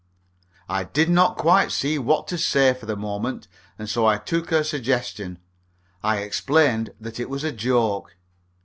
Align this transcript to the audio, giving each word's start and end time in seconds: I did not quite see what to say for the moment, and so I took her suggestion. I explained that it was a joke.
I 0.67 0.83
did 0.85 1.11
not 1.11 1.37
quite 1.37 1.71
see 1.71 1.99
what 1.99 2.27
to 2.29 2.37
say 2.39 2.73
for 2.73 2.87
the 2.87 2.95
moment, 2.95 3.47
and 3.77 3.87
so 3.87 4.07
I 4.07 4.17
took 4.17 4.49
her 4.49 4.63
suggestion. 4.63 5.37
I 6.01 6.21
explained 6.21 6.95
that 6.99 7.19
it 7.19 7.29
was 7.29 7.43
a 7.43 7.51
joke. 7.51 8.15